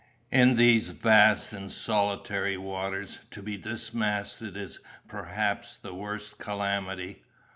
In 0.31 0.55
these 0.55 0.87
vast 0.87 1.53
and 1.53 1.71
solitary 1.71 2.57
waters, 2.57 3.19
to 3.29 3.43
be 3.43 3.55
dismasted 3.55 4.57
is 4.57 4.79
perhaps 5.07 5.77
the 5.77 5.93
worst 5.93 6.39
calamity. 6.39 7.21